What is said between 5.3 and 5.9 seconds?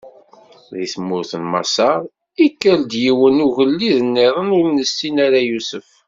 Yusef.